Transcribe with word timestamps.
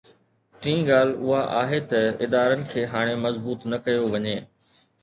ٽين 0.61 0.79
ڳالهه 0.87 1.35
اها 1.35 1.59
آهي 1.59 1.81
ته 1.91 2.01
ادارن 2.27 2.67
کي 2.73 2.87
هاڻي 2.95 3.15
مضبوط 3.27 3.71
نه 3.71 3.83
ڪيو 3.85 4.03
وڃي. 4.17 4.37